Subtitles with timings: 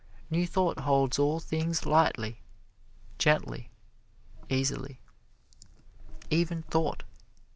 [0.31, 2.41] New Thought holds all things lightly,
[3.19, 3.69] gently,
[4.49, 4.99] easily
[6.31, 7.03] even thought.